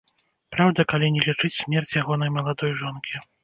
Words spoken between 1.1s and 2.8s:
не лічыць смерць ягонай маладой